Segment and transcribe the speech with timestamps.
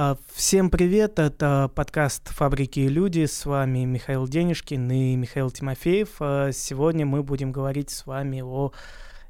[0.00, 6.10] А, всем привет, это подкаст «Фабрики и люди», с вами Михаил Денежкин и Михаил Тимофеев.
[6.20, 8.70] А, сегодня мы будем говорить с вами о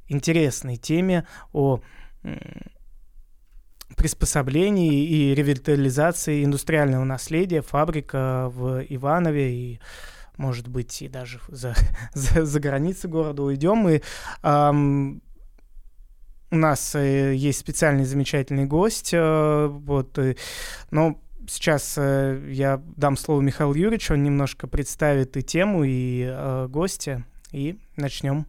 [0.08, 1.80] интересной теме, о
[3.96, 9.80] приспособлении и ревитализации индустриального наследия фабрика в Иванове и
[10.36, 11.74] может быть, и даже за,
[12.12, 13.88] за, за границы города уйдем.
[13.88, 14.02] И
[14.42, 15.22] эм,
[16.50, 19.10] у нас э, есть специальный замечательный гость.
[19.12, 20.36] Э, вот, э,
[20.90, 27.78] но сейчас я дам слово Михаилу Юрьевичу, он немножко представит и тему, и гостя, и
[27.96, 28.46] начнем.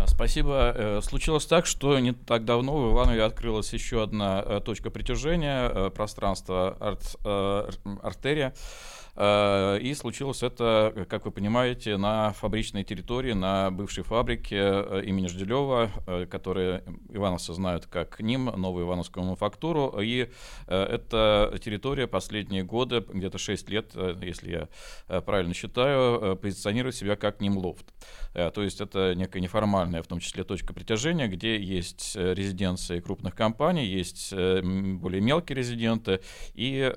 [0.00, 0.72] А, спасибо.
[0.74, 5.90] Э, случилось так, что не так давно в Иванове открылась еще одна э, точка притяжения,
[5.90, 7.16] пространство арт,
[8.02, 8.54] артерия.
[9.16, 15.26] Э, и случилось это, как вы понимаете, на фабричной территории, на бывшей фабрике э, имени
[15.26, 20.00] Жделева, э, которые ивановцы знают как НИМ, Новую Ивановскую мануфактуру.
[20.00, 20.30] И
[20.66, 24.68] эта территория последние годы, где-то 6 лет, если
[25.08, 27.86] я правильно считаю, позиционирует себя как НИМ-лофт.
[28.32, 33.86] То есть это некая неформальная, в том числе, точка притяжения, где есть резиденции крупных компаний,
[33.86, 36.20] есть более мелкие резиденты,
[36.54, 36.92] и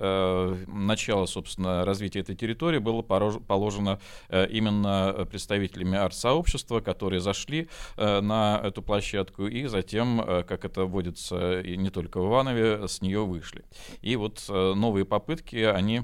[0.67, 3.99] начало, собственно, развития этой территории было положено
[4.30, 10.86] э, именно представителями арт-сообщества, которые зашли э, на эту площадку и затем, э, как это
[10.86, 13.64] водится и не только в Иванове, с нее вышли.
[14.02, 16.03] И вот новые попытки, они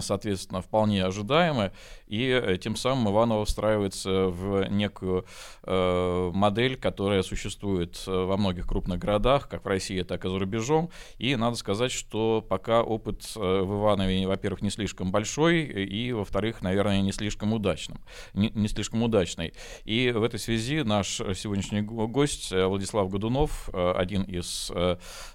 [0.00, 1.72] соответственно, вполне ожидаемы,
[2.06, 5.24] и э, тем самым Иваново встраивается в некую
[5.62, 10.38] э, модель, которая существует э, во многих крупных городах, как в России, так и за
[10.38, 10.90] рубежом.
[11.16, 16.60] И надо сказать, что пока опыт э, в Иванове, во-первых, не слишком большой, и, во-вторых,
[16.60, 18.02] наверное, не слишком удачным,
[18.34, 19.54] не, не слишком удачный.
[19.84, 24.70] И в этой связи наш сегодняшний гость Владислав Годунов, один из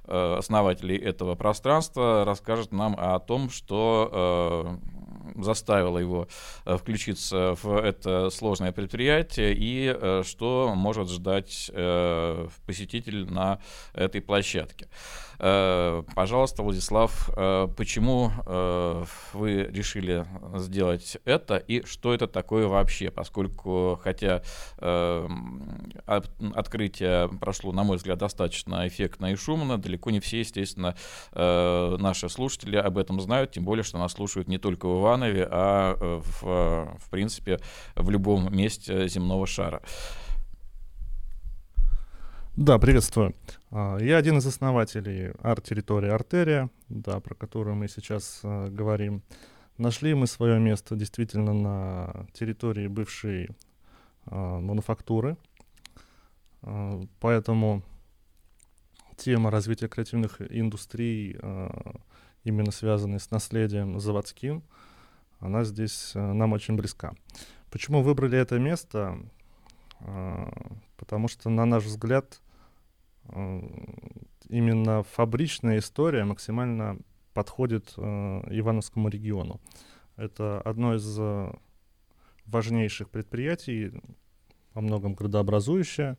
[0.05, 4.11] основателей этого пространства, расскажет нам о том, что
[5.35, 6.27] заставило его
[6.65, 13.59] э, включиться в это сложное предприятие и э, что может ждать э, посетитель на
[13.93, 14.87] этой площадке.
[15.39, 19.03] Э, пожалуйста, Владислав, э, почему э,
[19.33, 20.25] вы решили
[20.55, 24.41] сделать это и что это такое вообще, поскольку, хотя
[26.07, 30.95] открытие прошло, на мой взгляд, достаточно эффектно и шумно, далеко не все, естественно,
[31.33, 35.95] наши слушатели об этом знают, тем более, что нас слушают не только в Иванове, а
[35.97, 37.59] в, в принципе
[37.95, 39.81] в любом месте земного шара.
[42.57, 43.35] Да, приветствую.
[43.69, 49.21] А, я один из основателей арт-территории Артерия, да, про которую мы сейчас а, говорим.
[49.77, 53.49] Нашли мы свое место действительно на территории бывшей
[54.25, 55.37] а, мануфактуры,
[57.19, 57.83] поэтому
[59.17, 61.37] тема развития креативных индустрий,
[62.43, 64.63] именно связанная с наследием заводским,
[65.39, 67.13] она здесь нам очень близка.
[67.69, 69.19] Почему выбрали это место?
[70.97, 72.46] Потому что, на наш взгляд, Э,
[74.49, 76.97] именно фабричная история максимально
[77.33, 79.59] подходит э, Ивановскому региону.
[80.15, 81.53] Это одно из э,
[82.45, 83.91] важнейших предприятий,
[84.73, 86.17] во многом градообразующее,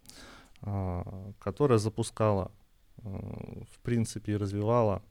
[0.63, 2.53] э, которое запускало,
[2.99, 5.03] э, в принципе, и развивало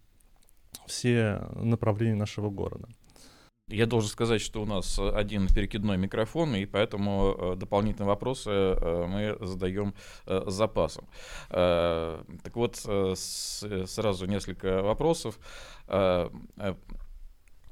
[0.86, 2.88] все направления нашего города.
[3.70, 8.50] Я должен сказать, что у нас э, один перекидной микрофон, и поэтому э, дополнительные вопросы
[8.50, 9.94] э, мы задаем
[10.26, 11.06] с запасом.
[11.50, 15.38] Так вот, сразу несколько вопросов.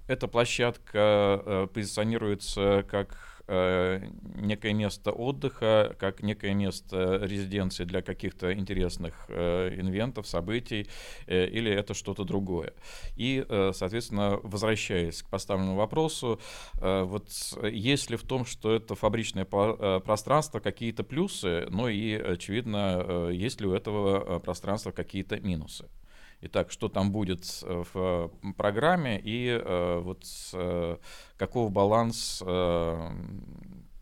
[0.08, 4.02] Эта площадка позиционируется как э,
[4.36, 10.88] некое место отдыха, как некое место резиденции для каких-то интересных э, инвентов, событий,
[11.28, 12.74] э, или это что-то другое.
[13.16, 16.40] И, э, соответственно, возвращаясь к поставленному вопросу,
[16.82, 17.30] э, вот
[17.64, 23.32] есть ли в том, что это фабричное э, пространство, какие-то плюсы, но и, очевидно, э,
[23.34, 25.88] есть ли у этого э, пространства какие-то минусы?
[26.48, 30.98] Итак, что там будет э, в программе и э, вот э,
[31.38, 32.44] каков баланс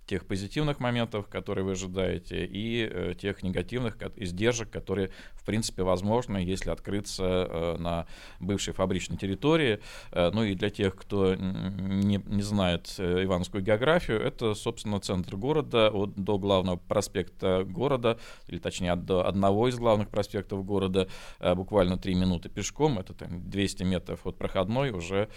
[0.05, 6.37] тех позитивных моментов, которые вы ожидаете, и э, тех негативных издержек, которые, в принципе, возможны,
[6.37, 8.05] если открыться э, на
[8.39, 9.79] бывшей фабричной территории.
[10.11, 15.89] Э, ну и для тех, кто не, не знает ивановскую географию, это, собственно, центр города
[15.89, 21.07] от, до главного проспекта города, или точнее до одного из главных проспектов города,
[21.39, 25.29] буквально 3 минуты пешком, это там, 200 метров от проходной уже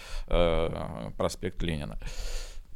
[1.17, 1.97] проспект Ленина.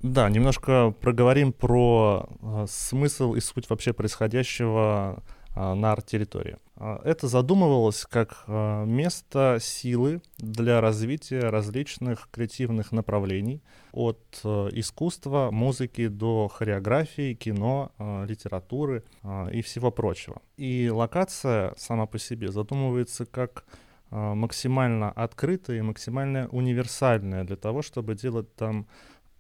[0.03, 5.24] Да, немножко проговорим про э, смысл и суть вообще происходящего
[5.56, 6.57] э, на арт-территории.
[6.75, 13.62] А, это задумывалось как место силы для развития различных креативных направлений,
[13.92, 17.92] от искусства, музыки до хореографии, кино,
[18.25, 19.04] литературы
[19.51, 20.42] и всего прочего.
[20.56, 23.65] И локация сама по себе задумывается как
[24.09, 28.88] максимально открытая и максимально универсальная для того, чтобы делать там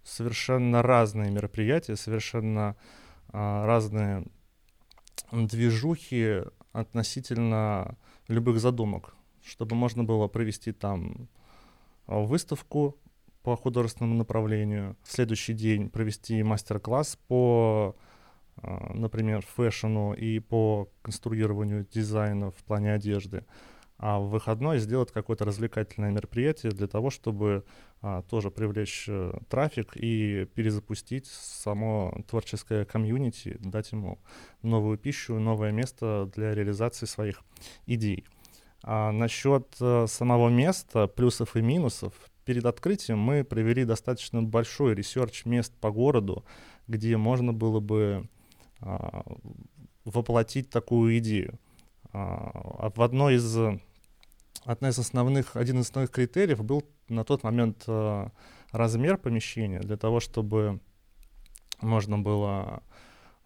[0.03, 2.75] совершенно разные мероприятия, совершенно
[3.31, 4.25] разные
[5.31, 6.41] движухи
[6.73, 11.27] относительно любых задумок, чтобы можно было провести там
[12.07, 12.97] а, выставку
[13.43, 17.95] по художественному направлению, в следующий день провести мастер-класс по,
[18.57, 23.45] а, например, fashion у и по конструированию дизайна в плане одежды,
[24.01, 27.63] а в выходной сделать какое-то развлекательное мероприятие для того, чтобы
[28.01, 34.17] а, тоже привлечь а, трафик и перезапустить само творческое комьюнити, дать ему
[34.63, 37.43] новую пищу, новое место для реализации своих
[37.85, 38.25] идей.
[38.81, 42.13] А насчет а, самого места, плюсов и минусов,
[42.43, 46.43] перед открытием мы провели достаточно большой research мест по городу,
[46.87, 48.27] где можно было бы
[48.79, 49.21] а,
[50.05, 51.59] воплотить такую идею.
[52.13, 53.55] А, в одной из
[54.65, 58.27] одна из основных, один из основных критериев был на тот момент э,
[58.71, 60.79] размер помещения для того, чтобы
[61.81, 62.83] можно было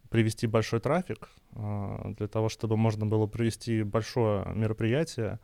[0.09, 5.39] привести большой трафик, э, для того, чтобы можно было провести большое мероприятие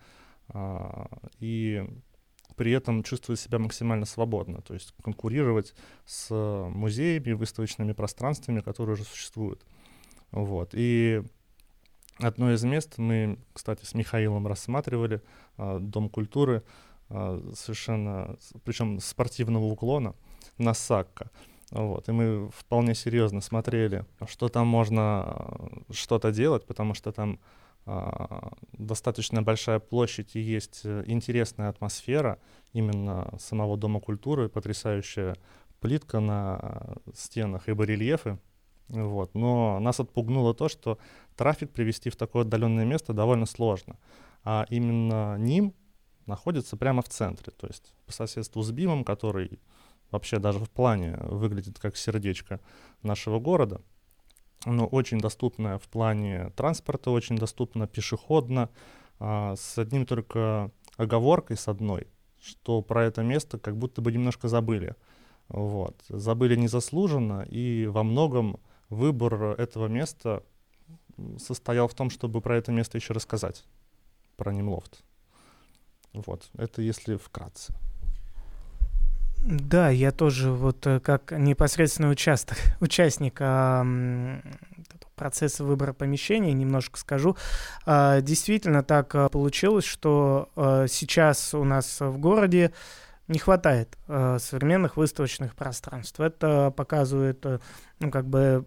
[0.50, 1.06] э,
[1.40, 1.88] и
[2.56, 5.74] при этом чувствовать себя максимально свободно, то есть конкурировать
[6.06, 9.66] с музеями, выставочными пространствами, которые уже существуют.
[10.32, 10.72] Вот.
[10.74, 11.24] И
[12.22, 15.22] одно из мест мы, кстати, с Михаилом рассматривали,
[15.58, 16.64] а, Дом культуры,
[17.10, 20.16] а, совершенно, причем спортивного уклона,
[20.58, 21.30] на Сакко.
[21.72, 27.40] Вот, и мы вполне серьезно смотрели, что там можно а, что-то делать, потому что там
[27.86, 32.40] а, достаточно большая площадь и есть э, интересная атмосфера
[32.74, 35.36] именно самого Дома культуры, потрясающая
[35.80, 38.38] плитка на стенах и барельефы.
[38.92, 39.34] Вот.
[39.34, 41.00] Но нас отпугнуло то, что
[41.36, 43.98] трафик привести в такое отдаленное место довольно сложно
[44.44, 45.74] а именно НИМ
[46.26, 49.60] находится прямо в центре, то есть по соседству с БИМом, который
[50.12, 52.60] вообще даже в плане выглядит как сердечко
[53.02, 53.82] нашего города,
[54.66, 58.70] но очень доступно в плане транспорта, очень доступно пешеходно,
[59.20, 62.08] а, с одним только оговоркой, с одной,
[62.42, 64.96] что про это место как будто бы немножко забыли.
[65.48, 66.02] Вот.
[66.08, 68.60] Забыли незаслуженно, и во многом
[68.92, 70.44] выбор этого места
[71.40, 73.66] состоял в том, чтобы про это место еще рассказать
[74.38, 75.04] про Нимлофт.
[76.14, 77.74] Вот, это если вкратце.
[79.44, 83.84] Да, я тоже вот э, как непосредственный участок, участник а,
[85.16, 87.38] процесса выбора помещения немножко скажу.
[87.86, 92.72] А, действительно так а, получилось, что а, сейчас у нас в городе
[93.32, 96.20] не хватает э, современных выставочных пространств.
[96.20, 97.60] Это показывает, э,
[98.00, 98.66] ну, как бы,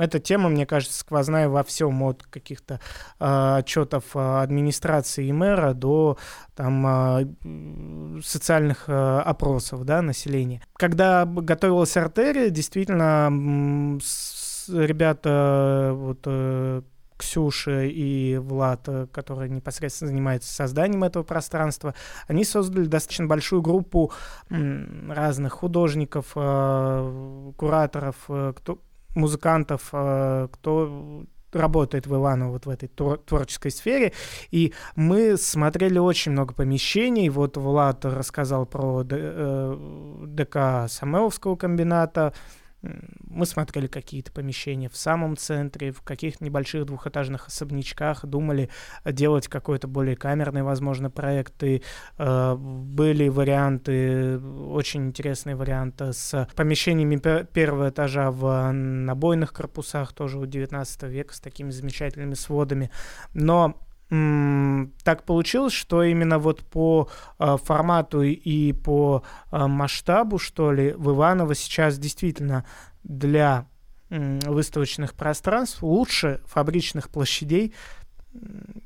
[0.00, 2.80] эта тема, мне кажется, сквозная во всем, от каких-то
[3.18, 6.16] э, отчетов администрации и мэра до
[6.54, 10.62] там э, социальных э, опросов, да, населения.
[10.74, 16.82] Когда готовилась артерия, действительно, с, ребята вот э,
[17.18, 21.94] Ксюша и Влад, э, которые непосредственно занимаются созданием этого пространства,
[22.28, 24.12] они создали достаточно большую группу
[24.48, 28.78] разных художников, э, кураторов, э, кто,
[29.14, 34.12] музыкантов, кто работает в Иваново вот в этой творческой сфере,
[34.50, 42.34] и мы смотрели очень много помещений, вот Влад рассказал про ДК Самеловского комбината,
[42.82, 48.70] мы смотрели какие-то помещения в самом центре, в каких-то небольших двухэтажных особнячках, думали
[49.04, 51.62] делать какой-то более камерный, возможно, проект.
[51.64, 51.82] И
[52.18, 57.16] э, были варианты, очень интересные варианты с помещениями
[57.52, 62.90] первого этажа в набойных корпусах, тоже у 19 века, с такими замечательными сводами.
[63.34, 63.76] Но
[64.08, 71.10] так получилось, что именно вот по э, формату и по э, масштабу, что ли, в
[71.10, 72.64] Иваново сейчас действительно
[73.04, 73.66] для
[74.08, 77.74] э, выставочных пространств лучше фабричных площадей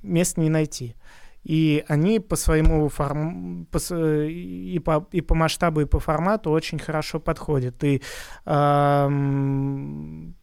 [0.02, 0.97] мест не найти.
[1.45, 3.67] И они по своему форм...
[3.67, 3.79] по...
[4.27, 5.07] И, по...
[5.11, 7.83] и по масштабу, и по формату очень хорошо подходят.
[7.83, 8.01] И
[8.47, 9.09] э,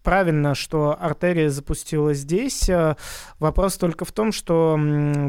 [0.03, 2.69] правильно, что артерия запустила здесь.
[3.39, 4.77] Вопрос только в том, что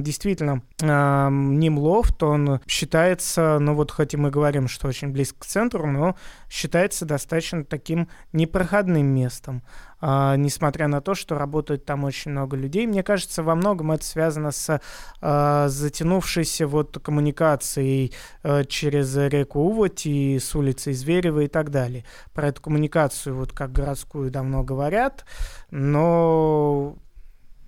[0.01, 5.47] действительно э, Нимлофт, он считается, ну вот хоть и мы говорим, что очень близко к
[5.47, 6.17] центру, но
[6.49, 9.63] считается достаточно таким непроходным местом.
[10.01, 12.87] Uh, несмотря на то, что работает там очень много людей.
[12.87, 14.81] Мне кажется, во многом это связано с
[15.21, 22.05] uh, затянувшейся вот коммуникацией uh, через реку Уводь и с улицей Зверева и так далее.
[22.33, 25.25] Про эту коммуникацию вот как городскую давно говорят,
[25.71, 26.97] но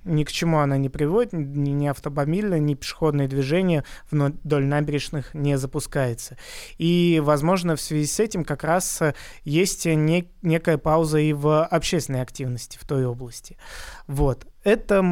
[0.04, 5.56] ни к чему она не приводит, ни, ни автомобильное, ни пешеходное движение вдоль набережных не
[5.56, 6.36] запускается.
[6.78, 11.64] И, возможно, в связи с этим как раз э, есть не, некая пауза и в
[11.64, 13.56] общественной активности в той области.
[14.06, 14.46] Вот.
[14.64, 15.02] Это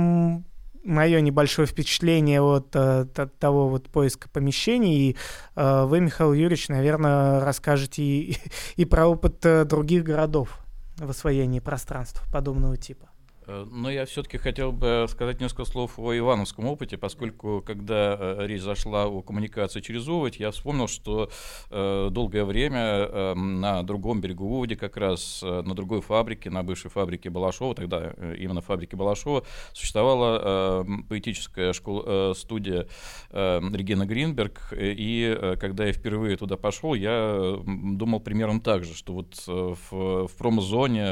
[0.82, 5.10] мое небольшое впечатление от, э, от того вот поиска помещений.
[5.10, 5.16] И
[5.54, 8.38] э, вы, Михаил Юрьевич, наверное, расскажете и,
[8.76, 10.58] и про опыт других городов
[10.96, 13.09] в освоении пространств подобного типа.
[13.50, 18.46] Э, но я все-таки хотел бы сказать несколько слов о ивановском опыте, поскольку когда э,
[18.46, 21.30] речь зашла о коммуникации через Уводь, я вспомнил, что
[21.70, 26.90] э, долгое время э, на другом берегу Уводи, как раз на другой фабрике, на бывшей
[26.90, 32.86] фабрике Балашова, тогда именно фабрике Балашова, существовала э, поэтическая школа, студия
[33.30, 39.12] э, Регина Гринберг, и когда я впервые туда пошел, я думал примерно так же, что
[39.14, 41.06] вот в, в промзоне,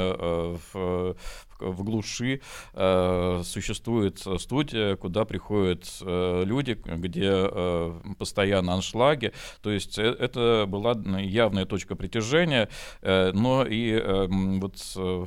[0.72, 1.16] в,
[1.60, 2.40] в глуши
[2.74, 9.32] э, существует студия, куда приходят э, люди, где э, постоянно аншлаги.
[9.62, 12.68] То есть э, это была явная точка притяжения,
[13.02, 15.26] э, но и э, вот э,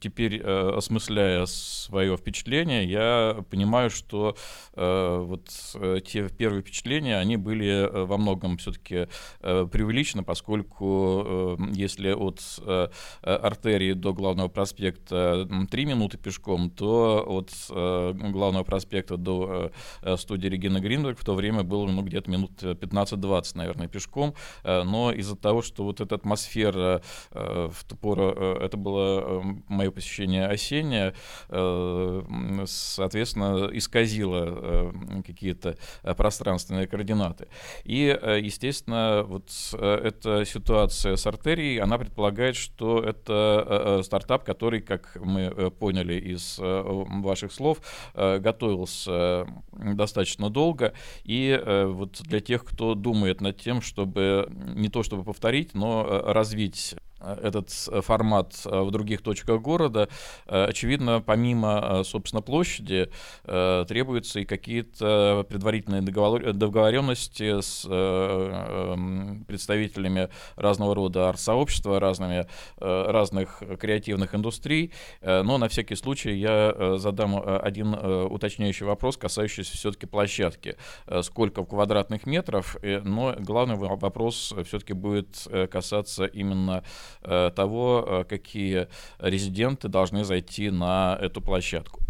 [0.00, 4.36] теперь, э, осмысляя свое впечатление, я понимаю, что
[4.74, 9.08] э, вот э, те первые впечатления, они были э, во многом все-таки
[9.40, 12.88] э, преувеличены, поскольку э, если от э,
[13.22, 19.72] артерии до главного проспекта 3 минуты пешком, то от э, главного проспекта до
[20.02, 24.34] э, студии Регина Гринберг в то время было ну, где-то минут 15-20, наверное, пешком.
[24.64, 29.20] Э, но из-за того, что вот эта атмосфера э, в ту пору, э, это было
[29.20, 31.14] э, мое посещение осеннее,
[31.48, 37.48] э, соответственно, исказило э, какие-то э, пространственные координаты.
[37.84, 44.02] И, э, естественно, вот э, эта ситуация с артерией, она предполагает, что это э, э
[44.02, 46.82] стартап, который, как мы Э, поняли из э,
[47.22, 47.78] ваших слов,
[48.14, 50.92] э, готовился достаточно долго.
[51.24, 56.94] И вот для тех, кто думает над тем, чтобы не то чтобы повторить, но развить
[57.42, 57.70] этот
[58.04, 60.08] формат в других точках города,
[60.46, 63.10] очевидно, помимо, собственно, площади,
[63.44, 72.46] требуются и какие-то предварительные договоренности с эм, представителями разного рода арт-сообщества, разными,
[72.78, 74.92] разных креативных индустрий.
[75.22, 80.76] Но на всякий случай я задам один уточняющий вопрос, касающийся все-таки площадки.
[81.22, 86.82] Сколько в квадратных метров, но главный вопрос все-таки будет касаться именно Э,
[87.20, 88.88] того, э, какие
[89.18, 92.02] резиденты должны зайти на эту площадку.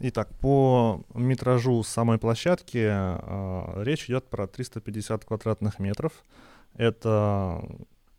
[0.00, 6.12] Итак, по метражу самой площадки э, речь идет про 350 квадратных метров.
[6.74, 7.64] Это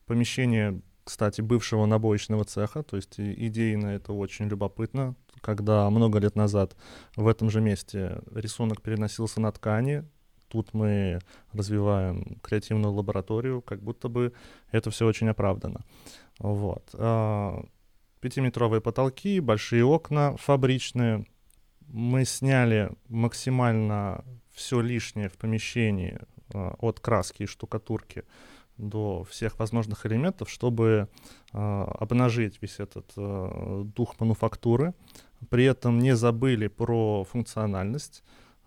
[0.05, 6.75] помещение, кстати, бывшего набоечного цеха, то есть идейно это очень любопытно, когда много лет назад
[7.15, 10.03] в этом же месте рисунок переносился на ткани,
[10.49, 11.19] тут мы
[11.53, 14.33] развиваем креативную лабораторию, как будто бы
[14.71, 15.81] это все очень оправдано.
[16.39, 16.89] Вот.
[16.93, 17.63] А,
[18.19, 21.25] пятиметровые потолки, большие окна фабричные.
[21.87, 26.19] Мы сняли максимально все лишнее в помещении
[26.53, 28.23] а, от краски и штукатурки
[28.77, 31.09] до всех возможных элементов, чтобы
[31.51, 33.11] э, обнажить весь этот
[33.93, 34.93] дух мануфактуры.
[35.49, 38.23] При этом не забыли про функциональность.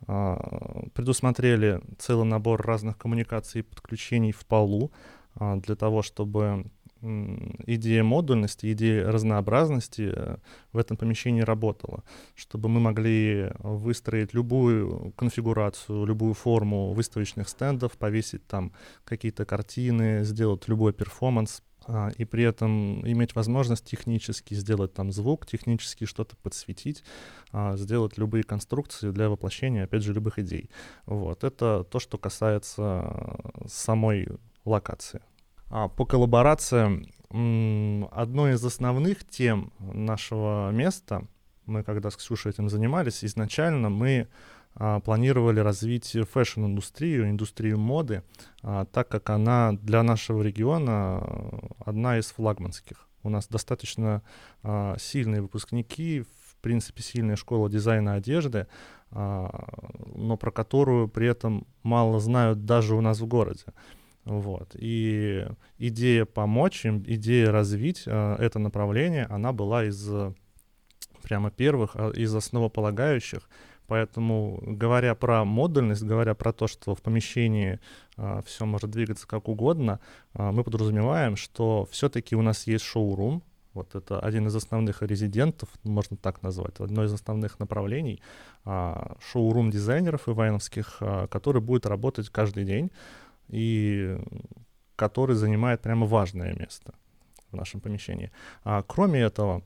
[0.06, 4.92] А, предусмотрели целый набор разных коммуникаций и подключений в полу
[5.34, 6.64] а, для того, чтобы
[7.02, 10.36] идея модульности, идея разнообразности э,
[10.72, 12.04] в этом помещении работала,
[12.36, 18.72] чтобы мы могли выстроить любую конфигурацию, любую форму выставочных стендов, повесить там
[19.04, 21.62] какие-то картины, сделать любой перформанс,
[22.16, 27.04] и при этом иметь возможность технически сделать там звук, технически что-то подсветить,
[27.52, 30.70] а, сделать любые конструкции для воплощения, опять же, любых идей.
[31.06, 31.44] Вот.
[31.44, 34.28] Это то, что касается самой
[34.64, 35.22] локации.
[35.70, 37.06] А по коллаборациям,
[38.10, 41.26] одной из основных тем нашего места,
[41.64, 48.22] мы когда с Ксюшей этим занимались, изначально мы а, планировали развить фэшн-индустрию, индустрию моды,
[48.62, 53.08] а, так как она для нашего региона одна из флагманских.
[53.22, 54.22] У нас достаточно
[54.62, 58.68] а, сильные выпускники, в принципе, сильная школа дизайна одежды,
[59.10, 63.64] но про которую при этом мало знают даже у нас в городе.
[64.24, 64.70] Вот.
[64.78, 65.44] И
[65.78, 70.08] идея помочь им, идея развить это направление, она была из
[71.22, 73.48] прямо первых, из основополагающих.
[73.86, 77.80] Поэтому, говоря про модульность, говоря про то, что в помещении
[78.16, 80.00] а, все может двигаться как угодно,
[80.34, 83.42] а, мы подразумеваем, что все-таки у нас есть шоурум,
[83.74, 88.22] вот это один из основных резидентов, можно так назвать, одно из основных направлений
[88.64, 92.90] а, шоурум дизайнеров ивановских, а, который будет работать каждый день
[93.48, 94.18] и
[94.96, 96.94] который занимает прямо важное место
[97.50, 98.30] в нашем помещении.
[98.64, 99.62] А, кроме этого,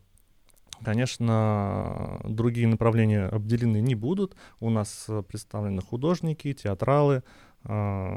[0.84, 4.36] Конечно, другие направления обделены не будут.
[4.60, 7.22] У нас э, представлены художники, театралы,
[7.64, 8.16] а,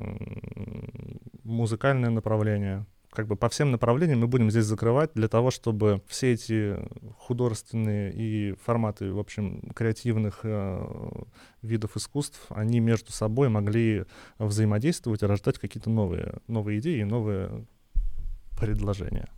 [1.44, 2.86] музыкальное направление.
[3.12, 6.78] Как бы по всем направлениям мы будем здесь закрывать для того, чтобы все эти
[7.18, 11.24] художественные и форматы, в общем, креативных э,
[11.63, 14.06] видов искусств, они между собой могли
[14.38, 17.66] взаимодействовать и рождать какие-то новые, новые идеи и новые
[18.60, 19.30] предложения.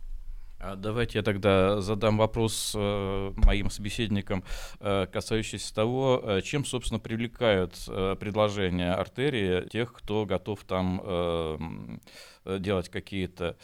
[0.62, 4.44] А давайте я тогда задам вопрос э, моим собеседникам,
[4.78, 7.74] э, касающийся того, э, чем, собственно, привлекают
[8.20, 12.00] предложения артерии тех, кто готов там
[12.44, 13.56] делать какие-то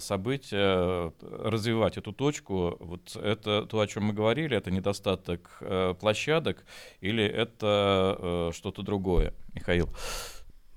[0.00, 2.76] события, развивать эту точку.
[2.80, 5.62] Вот это то, о чем мы говорили, это недостаток
[6.00, 6.64] площадок
[7.00, 9.88] или это что-то другое, Михаил?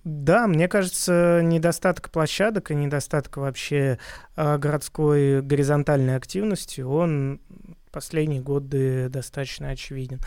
[0.03, 3.99] Да, мне кажется, недостаток площадок и недостаток вообще
[4.35, 7.39] э, городской горизонтальной активности, он
[7.91, 10.19] последние годы достаточно очевиден.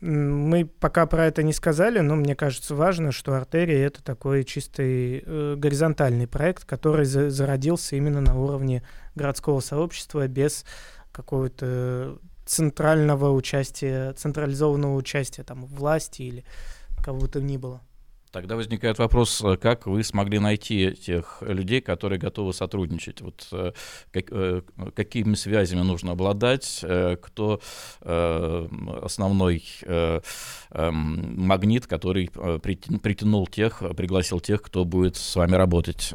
[0.00, 5.22] Мы пока про это не сказали, но мне кажется важно, что артерия это такой чистый
[5.26, 8.82] э, горизонтальный проект, который за зародился именно на уровне
[9.14, 10.64] городского сообщества без
[11.12, 16.44] какого-то центрального участия, централизованного участия там власти или
[17.04, 17.82] кого бы то ни было.
[18.32, 23.20] Тогда возникает вопрос, э, как вы смогли найти тех людей, которые готовы сотрудничать?
[23.22, 23.72] Вот э,
[24.12, 24.62] как, э,
[24.94, 26.84] какими связями нужно обладать?
[27.22, 27.60] Кто
[28.00, 36.14] основной эм, магнит, который притянул тех, пригласил тех, кто будет с вами работать?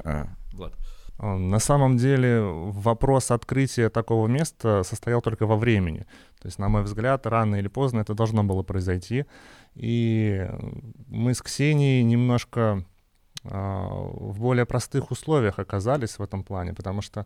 [0.54, 0.74] Влад.
[1.18, 6.06] На самом деле вопрос открытия такого места состоял только во времени.
[6.42, 9.26] То есть, на мой взгляд, рано или поздно это должно было произойти.
[9.76, 10.48] И
[11.08, 12.86] мы с Ксенией немножко
[13.44, 17.26] а, в более простых условиях оказались в этом плане, потому что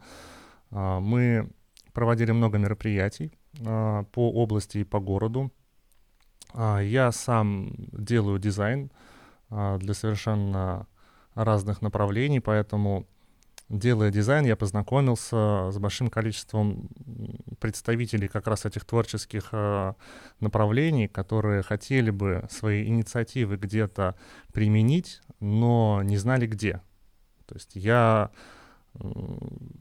[0.72, 1.50] а, мы
[1.94, 3.32] проводили много мероприятий
[3.66, 5.52] а, по области и по городу.
[6.56, 8.92] Я сам делаю дизайн
[9.52, 10.88] для совершенно
[11.36, 13.06] разных направлений, поэтому
[13.70, 16.90] делая дизайн, я познакомился с большим количеством
[17.60, 19.94] представителей как раз этих творческих э,
[20.40, 24.16] направлений, которые хотели бы свои инициативы где-то
[24.54, 26.82] применить, но не знали где.
[27.46, 28.32] То есть я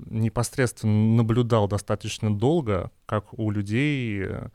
[0.06, 4.48] непосредственно наблюдал достаточно долго, как у людей э,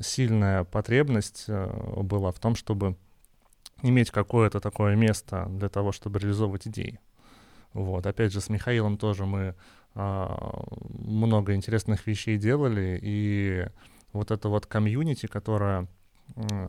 [0.00, 2.96] сильная потребность э, была в том, чтобы
[3.82, 7.00] иметь какое-то такое место для того, чтобы реализовывать идеи.
[7.74, 9.54] Вот, опять же, с Михаилом тоже мы
[9.94, 13.66] а, много интересных вещей делали, и
[14.12, 15.88] вот это вот комьюнити, которое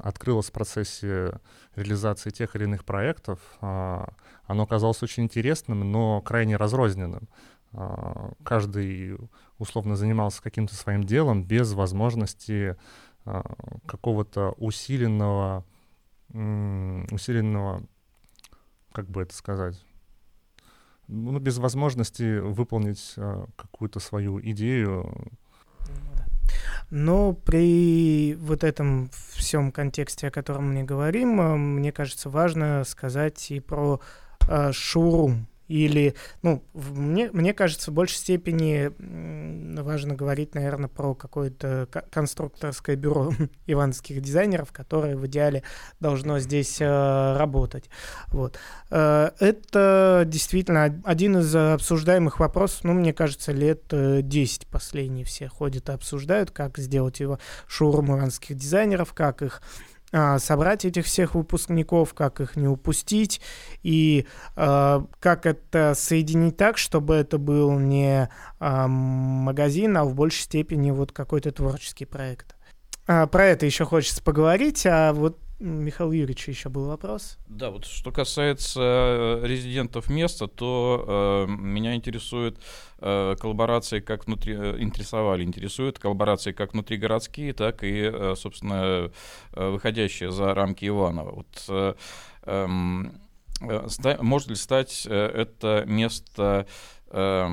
[0.02, 1.40] открылось в процессе
[1.76, 4.10] реализации тех или иных проектов, а,
[4.46, 7.30] оно оказалось очень интересным, но крайне разрозненным.
[7.72, 9.18] А, каждый
[9.58, 12.76] условно занимался каким-то своим делом без возможности
[13.26, 13.44] а,
[13.86, 15.66] какого-то усиленного,
[16.30, 17.84] усиленного,
[18.92, 19.80] как бы это сказать,
[21.08, 25.32] ну, без возможности выполнить а, какую-то свою идею.
[26.90, 33.52] Но при вот этом всем контексте, о котором мы говорим, а, мне кажется, важно сказать
[33.52, 34.00] и про
[34.48, 38.92] э, шоурум или, ну, мне, мне кажется, в большей степени
[39.82, 43.34] важно говорить, наверное, про какое-то конструкторское бюро
[43.66, 45.64] ивановских дизайнеров, которое в идеале
[46.00, 47.90] должно здесь э, работать.
[48.28, 48.60] Вот.
[48.92, 55.90] Э, это действительно один из обсуждаемых вопросов, ну, мне кажется, лет 10 последние все ходят
[55.90, 59.64] и обсуждают, как сделать его шоурум ивановских дизайнеров, как их
[60.38, 63.42] собрать этих всех выпускников, как их не упустить
[63.82, 70.44] и э, как это соединить так, чтобы это был не э, магазин, а в большей
[70.44, 72.56] степени вот какой-то творческий проект.
[73.08, 77.38] А, про это еще хочется поговорить, а вот Михаил Юрьевич еще был вопрос.
[77.48, 82.58] Да, вот что касается э, резидентов места, то э, меня интересует
[83.00, 89.10] э, коллаборации как внутри, э, интересовали, интересуют коллаборации как внутригородские, так и, э, собственно,
[89.54, 91.32] э, выходящие за рамки Иванова.
[91.32, 91.94] Вот, э,
[92.42, 92.68] э,
[93.62, 96.68] э, может ли стать э, это место
[97.08, 97.48] э,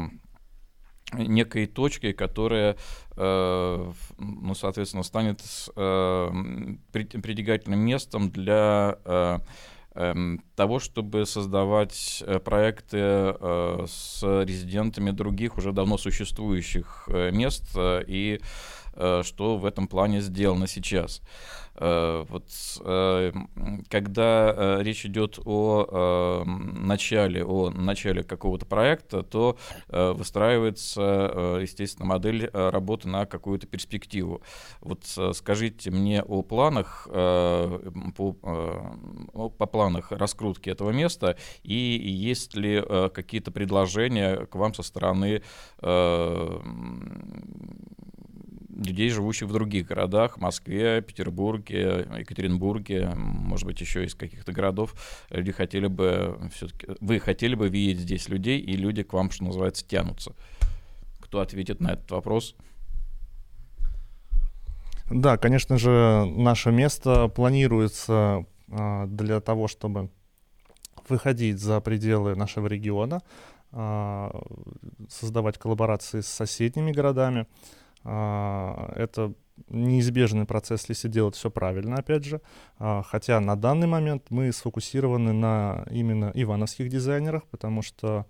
[1.13, 2.77] некой точкой, которая,
[3.17, 5.43] э, ну, соответственно, станет
[5.77, 6.31] э,
[6.93, 9.39] притягательным местом для э,
[9.95, 12.99] эм, того, чтобы создавать проекты
[13.87, 18.41] с резидентами других уже давно существующих мест и
[19.23, 21.23] что в этом плане сделано сейчас.
[21.81, 22.45] Э, вот
[22.85, 23.33] э,
[23.89, 29.57] когда э, речь идет о начале, о начале какого-то проекта, то
[29.89, 34.43] выстраивается, естественно, модель работы на какую-то перспективу.
[34.81, 38.33] Вот скажите мне о планах, по,
[39.33, 42.83] по планах раскрутки этого места и есть ли
[43.13, 45.43] какие-то предложения к вам со стороны
[48.81, 54.95] людей, живущих в других городах, Москве, Петербурге, Екатеринбурге, может быть, еще из каких-то городов,
[55.31, 59.45] люди хотели бы, все-таки, вы хотели бы видеть здесь людей, и люди к вам, что
[59.45, 60.35] называется, тянутся.
[61.21, 62.57] Кто ответит на этот вопрос?
[65.11, 70.11] Да, конечно же, наше место планируется а, для того, чтобы
[71.09, 73.21] выходить за пределы нашего региона,
[73.73, 74.31] а,
[75.09, 77.47] создавать коллаборации с соседними городами.
[78.05, 79.35] А, это
[79.69, 82.41] неизбежный процесс, если делать все правильно, опять же.
[82.79, 88.27] А, хотя на данный момент мы сфокусированы на именно ивановских дизайнерах, потому что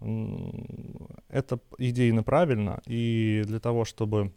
[0.00, 4.34] это идейно правильно, и для того, чтобы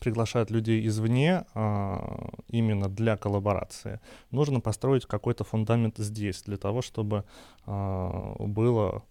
[0.00, 7.24] приглашать людей извне а, именно для коллаборации, нужно построить какой-то фундамент здесь, для того, чтобы
[7.66, 9.02] было,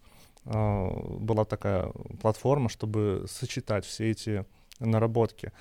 [0.45, 4.45] была такая платформа, чтобы сочетать все эти
[4.79, 5.51] наработки.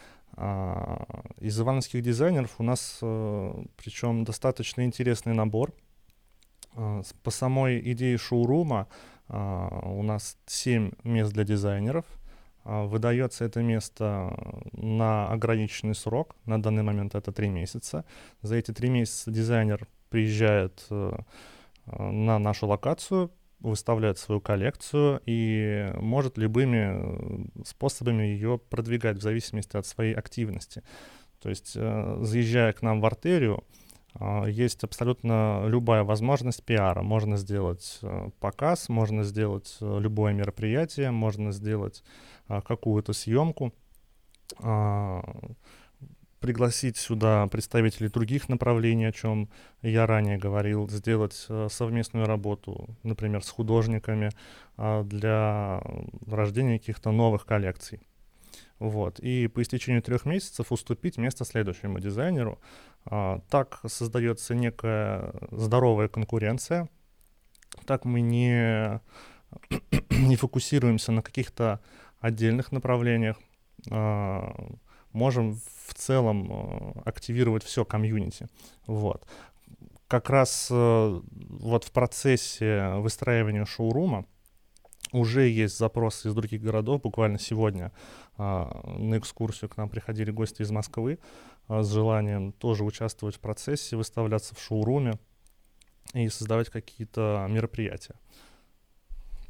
[0.40, 1.04] А,
[1.40, 5.72] из ивановских дизайнеров у нас э, причем достаточно интересный набор.
[6.74, 8.88] А, по самой идее шоурума
[9.28, 12.04] а, у нас 7 мест для дизайнеров.
[12.64, 14.36] Выдается это место
[14.72, 16.36] на ограниченный срок.
[16.44, 18.04] На данный момент это 3 месяца.
[18.42, 21.18] За эти 3 месяца дизайнер приезжает э,
[21.86, 29.76] на нашу локацию, выставляет свою коллекцию и может любыми э, способами ее продвигать в зависимости
[29.76, 30.82] от своей активности.
[31.40, 33.64] То есть, э, заезжая к нам в артерию,
[34.14, 37.02] э, есть абсолютно любая возможность пиара.
[37.02, 38.00] Можно сделать
[38.38, 42.04] показ, можно сделать любое мероприятие, можно сделать
[42.46, 43.74] какую-то съемку
[46.40, 49.48] пригласить сюда представителей других направлений, о чем
[49.82, 54.30] я ранее говорил, сделать э, совместную работу, например, с художниками
[54.76, 55.82] э, для
[56.26, 58.00] рождения каких-то новых коллекций.
[58.78, 59.18] Вот.
[59.18, 62.60] И по истечению трех месяцев уступить место следующему дизайнеру.
[63.04, 66.88] А, так создается некая здоровая конкуренция.
[67.86, 69.00] Так мы не,
[70.10, 71.80] не фокусируемся на каких-то
[72.20, 73.38] отдельных направлениях.
[75.12, 78.46] Можем в целом э, активировать все комьюнити.
[78.86, 79.26] Вот.
[80.06, 84.26] Как раз э, вот в процессе выстраивания шоурума
[85.12, 87.00] уже есть запросы из других городов.
[87.00, 87.92] Буквально сегодня
[88.36, 91.18] а, на экскурсию к нам приходили гости из Москвы
[91.66, 95.18] с желанием тоже участвовать в процессе, выставляться в шоуруме
[96.12, 98.16] и создавать какие-то мероприятия.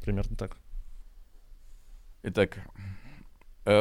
[0.01, 0.57] Примерно так.
[2.23, 3.08] Итак, Э,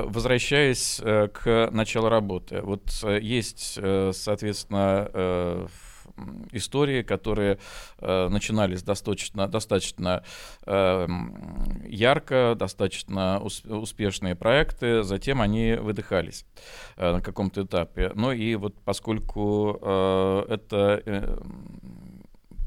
[0.05, 3.79] возвращаясь э, к началу работы, вот э, есть,
[4.11, 5.67] соответственно,
[6.51, 7.59] истории, которые
[7.99, 10.23] э, начинались достаточно, достаточно
[10.65, 11.07] э,
[11.85, 16.45] ярко, достаточно ус, успешные проекты, затем они выдыхались
[16.95, 18.11] э, на каком-то этапе.
[18.15, 21.37] Ну и вот поскольку э, это э,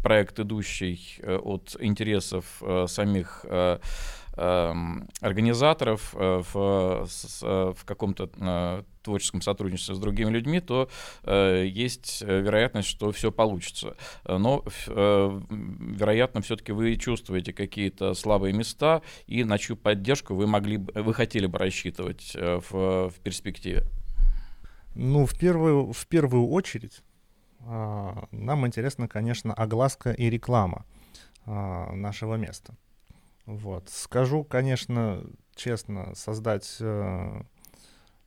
[0.03, 3.79] проект, идущий от интересов э, самих э,
[4.41, 7.07] организаторов э, в,
[7.43, 10.89] э, в каком-то э, творческом сотрудничестве с другими людьми, то
[11.25, 13.97] э, есть вероятность, что все получится.
[14.27, 20.79] Но, э, вероятно, все-таки вы чувствуете какие-то слабые места, и на чью поддержку вы могли,
[20.79, 23.85] вы хотели бы рассчитывать в, в перспективе.
[24.95, 27.03] Ну, в первую, в первую очередь
[27.61, 30.85] э, нам интересна, конечно, огласка и реклама
[31.47, 32.75] э, нашего места.
[33.51, 33.89] Вот.
[33.89, 35.25] Скажу, конечно,
[35.57, 37.43] честно, создать э,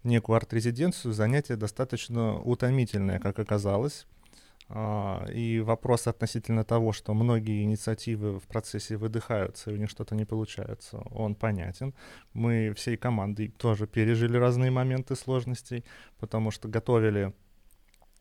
[0.03, 4.05] некую арт-резиденцию занятие достаточно утомительное, как оказалось.
[4.67, 10.13] А, и вопрос относительно того, что многие инициативы в процессе выдыхаются и у них что-то
[10.13, 11.93] не получается, он понятен.
[12.33, 15.85] Мы всей командой тоже пережили разные моменты сложностей,
[16.19, 17.33] потому что готовили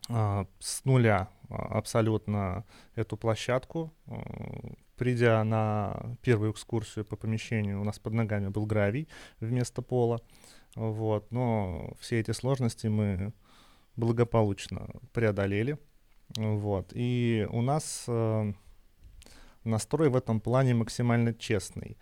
[0.08, 3.92] с нуля а, абсолютно эту площадку.
[4.96, 9.08] Придя на первую экскурсию по помещению, у нас под ногами был гравий
[9.40, 10.20] вместо пола.
[10.74, 11.30] Вот.
[11.30, 13.32] Но все эти сложности мы
[13.96, 15.78] благополучно преодолели.
[16.36, 16.92] Вот.
[16.94, 18.52] И у нас э,
[19.64, 21.98] настрой в этом плане максимально честный.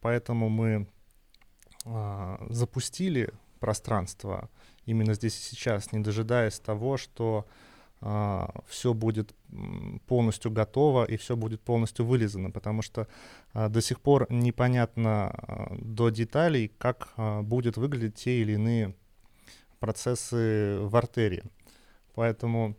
[0.00, 0.86] Поэтому мы
[2.48, 4.48] запустили пространство
[4.86, 7.46] именно здесь и сейчас, не дожидаясь того, что
[8.00, 9.34] а, все будет
[10.06, 13.06] полностью готово и все будет полностью вылизано, потому что
[13.52, 18.94] а, до сих пор непонятно а, до деталей, как а, будет выглядеть те или иные
[19.78, 21.44] процессы в артерии.
[22.14, 22.76] Поэтому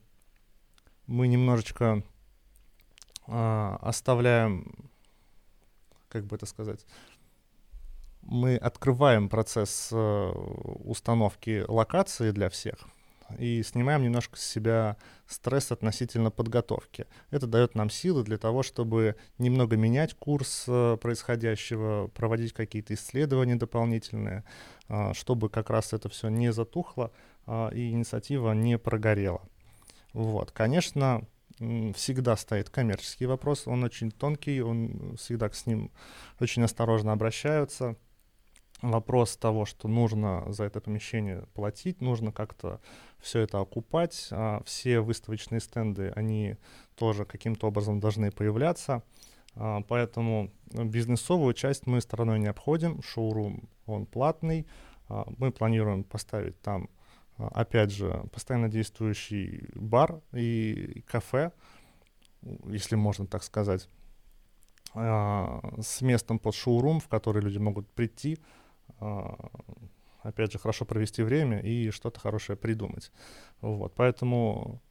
[1.08, 2.04] мы немножечко
[3.28, 4.90] а, оставляем,
[6.10, 6.86] как бы это сказать,
[8.26, 10.30] мы открываем процесс э,
[10.86, 12.76] установки локации для всех
[13.40, 17.08] и снимаем немножко с себя стресс относительно подготовки.
[17.32, 23.56] Это дает нам силы для того, чтобы немного менять курс э, происходящего, проводить какие-то исследования
[23.56, 24.44] дополнительные,
[24.88, 27.12] э, чтобы как раз это все не затухло
[27.74, 29.42] и инициатива не прогорела.
[30.14, 31.28] Вот, конечно,
[31.94, 35.92] всегда стоит коммерческий вопрос, он очень тонкий, он всегда с ним
[36.40, 37.98] очень осторожно обращаются.
[38.84, 42.82] Вопрос того, что нужно за это помещение платить, нужно как-то
[43.18, 44.28] все это окупать.
[44.32, 46.58] А все выставочные стенды, они
[46.98, 49.02] тоже каким-то образом должны появляться.
[49.56, 53.02] А, поэтому бизнесовую часть мы стороной не обходим.
[53.02, 54.68] Шоурум, он платный.
[55.08, 56.90] А, мы планируем поставить там
[57.38, 61.54] опять же, постоянно действующий бар и кафе,
[62.66, 63.88] если можно так сказать,
[64.94, 68.38] с местом под шоурум, в который люди могут прийти,
[70.22, 73.12] опять же, хорошо провести время и что-то хорошее придумать.
[73.62, 74.82] Вот, поэтому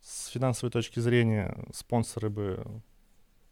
[0.00, 2.64] с финансовой точки зрения спонсоры бы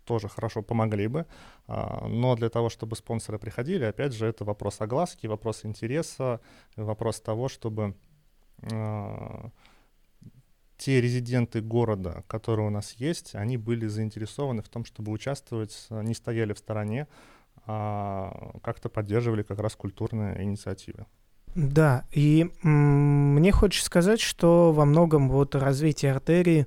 [0.05, 1.27] тоже хорошо помогли бы,
[1.67, 6.41] но для того, чтобы спонсоры приходили, опять же, это вопрос огласки, вопрос интереса,
[6.77, 7.95] вопрос того, чтобы
[8.73, 9.51] а,
[10.79, 16.01] те резиденты города, которые у нас есть, они были заинтересованы в том, чтобы участвовать, а,
[16.03, 17.09] не стояли в стороне, а
[17.69, 21.07] как-то поддерживали как раз культурные инициативы.
[21.55, 26.67] Да, и мне хочется сказать, что во многом вот развитие артерии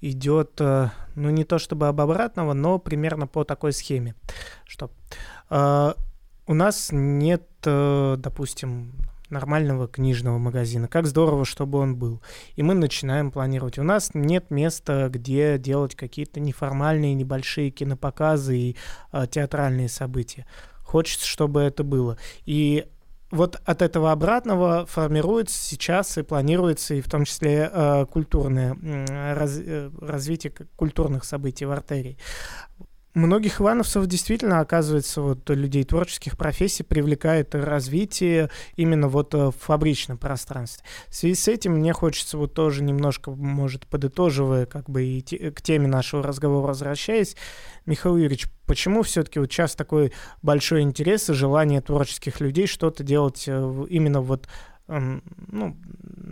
[0.00, 4.14] идет, э, ну не то чтобы об обратного, но примерно по такой схеме,
[4.64, 4.90] что
[5.48, 5.92] э,
[6.46, 8.92] у нас нет, э, допустим,
[9.32, 10.86] нормального книжного магазина.
[10.86, 12.22] Как здорово, чтобы он был.
[12.54, 13.78] И мы начинаем планировать.
[13.78, 18.76] У нас нет места, где делать какие-то неформальные небольшие кинопоказы и
[19.12, 20.46] э, театральные события.
[20.84, 22.18] Хочется, чтобы это было.
[22.44, 22.86] И
[23.32, 28.76] вот от этого обратного формируется сейчас и планируется, и в том числе э, культурное
[29.34, 32.18] раз, э, развитие культурных событий в артерии
[33.14, 40.18] многих ивановцев действительно, оказывается, вот людей творческих профессий привлекает развитие именно вот э, в фабричном
[40.18, 40.84] пространстве.
[41.08, 45.50] В связи с этим мне хочется вот тоже немножко, может, подытоживая, как бы и те,
[45.50, 47.36] к теме нашего разговора возвращаясь,
[47.84, 53.44] Михаил Юрьевич, почему все-таки вот сейчас такой большой интерес и желание творческих людей что-то делать
[53.46, 54.48] э, именно вот
[55.00, 55.76] ну,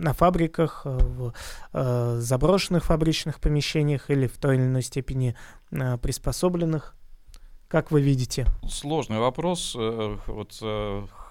[0.01, 1.33] на фабриках, э, в
[1.73, 5.35] э, заброшенных фабричных помещениях или в той или иной степени
[5.71, 6.95] э, приспособленных?
[7.67, 8.45] Как вы видите?
[8.67, 9.77] Сложный вопрос.
[10.27, 10.61] Вот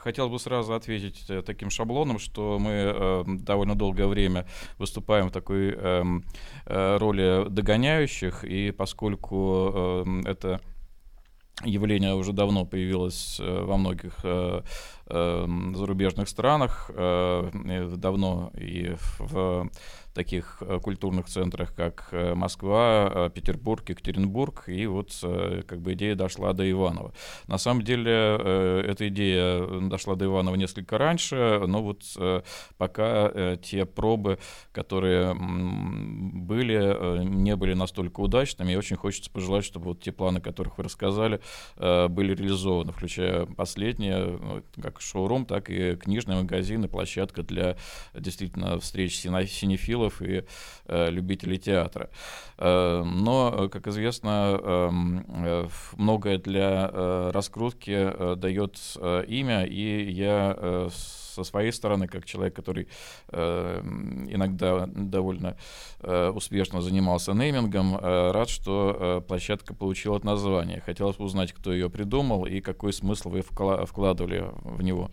[0.01, 4.47] хотел бы сразу ответить таким шаблоном, что мы довольно долгое время
[4.79, 6.25] выступаем в такой эм,
[6.65, 10.63] роли догоняющих, и поскольку это
[11.63, 14.25] явление уже давно появилось во многих
[15.11, 19.69] зарубежных странах, э, давно и в
[20.15, 25.13] таких э, культурных центрах, как э, Москва, Петербург, Екатеринбург, и вот
[25.67, 27.13] как бы идея дошла до Иванова.
[27.47, 32.05] На самом деле эта идея дошла до Иванова несколько раньше, но вот
[32.77, 34.39] пока те пробы,
[34.73, 40.41] которые были, не были настолько удачными, и очень хочется пожелать, чтобы вот те планы, о
[40.41, 41.41] которых вы рассказали,
[41.77, 44.63] были реализованы, включая последние, ну,
[45.01, 47.77] как шоурум, так и книжный магазин и площадка для
[48.15, 50.45] действительно встреч синефилов и
[50.89, 52.11] любителей театра.
[52.59, 58.79] Но, как известно, эм, многое для раскрутки дает
[59.29, 60.89] имя, и я
[61.31, 62.89] со своей стороны, как человек, который
[63.29, 63.81] э,
[64.29, 65.57] иногда довольно
[66.01, 70.81] э, успешно занимался неймингом, э, рад, что э, площадка получила название.
[70.81, 75.11] Хотелось узнать, кто ее придумал и какой смысл вы вкла- вкладывали в него.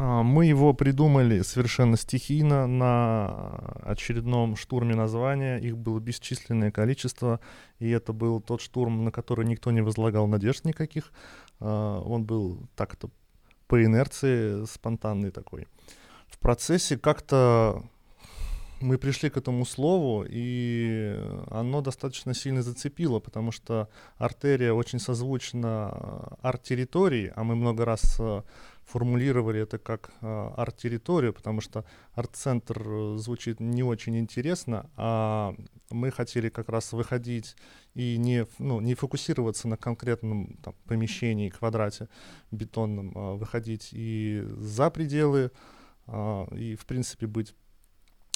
[0.00, 5.58] А, мы его придумали совершенно стихийно на очередном штурме названия.
[5.58, 7.40] Их было бесчисленное количество,
[7.80, 11.12] и это был тот штурм, на который никто не возлагал надежд никаких.
[11.60, 13.10] А, он был так-то
[13.68, 15.68] по инерции спонтанный такой.
[16.26, 17.82] В процессе как-то
[18.80, 21.16] мы пришли к этому слову, и
[21.50, 28.42] оно достаточно сильно зацепило, потому что артерия очень созвучна арт-территории, а мы много раз э,
[28.84, 35.54] формулировали это как э, арт-территорию, потому что арт-центр э, звучит не очень интересно, а
[35.90, 37.56] мы хотели как раз выходить
[37.94, 42.08] и не, ну, не фокусироваться на конкретном там, помещении, квадрате
[42.50, 45.50] бетонном, а выходить и за пределы,
[46.06, 47.54] а, и, в принципе, быть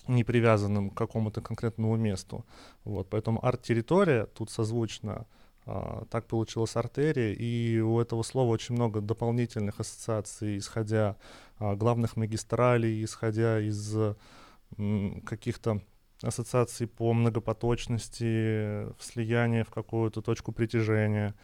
[0.09, 2.45] не привязанным к какому-то конкретному месту.
[2.85, 5.27] Вот, поэтому арт-территория тут созвучна
[5.65, 11.17] а, так получилась артерия, и у этого слова очень много дополнительных ассоциаций, исходя
[11.59, 13.97] а, главных магистралей, исходя из
[14.77, 15.83] м, каких-то
[16.23, 21.35] ассоциаций по многопоточности, в слияние в какую-то точку притяжения.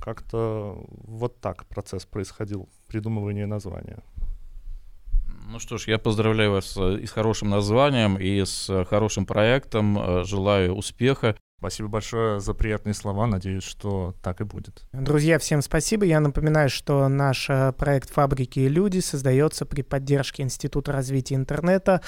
[0.00, 4.02] Как-то вот так процесс происходил, придумывание названия.
[5.52, 9.26] Ну что ж, я поздравляю вас э, и с хорошим названием, и с э, хорошим
[9.26, 9.98] проектом.
[9.98, 11.36] Э, желаю успеха.
[11.62, 13.24] Спасибо большое за приятные слова.
[13.24, 14.82] Надеюсь, что так и будет.
[14.92, 16.04] Друзья, всем спасибо.
[16.04, 22.00] Я напоминаю, что наш э, проект «Фабрики и люди» создается при поддержке Института развития интернета.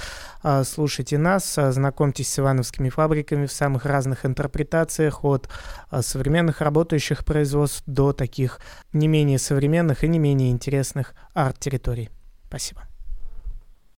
[0.42, 5.48] А, слушайте нас, а, знакомьтесь с ивановскими фабриками в самых разных интерпретациях, от
[6.00, 8.58] современных работающих производств до таких
[8.92, 12.10] не менее современных и не менее интересных арт-территорий.
[12.48, 12.82] Спасибо.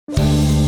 [0.08, 0.65] thank you